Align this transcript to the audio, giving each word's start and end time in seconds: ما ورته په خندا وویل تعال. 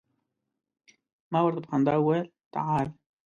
ما 1.31 1.39
ورته 1.43 1.59
په 1.63 1.69
خندا 1.71 1.93
وویل 1.97 2.27
تعال. 2.53 2.87